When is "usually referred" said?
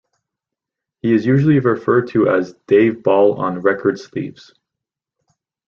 1.27-2.07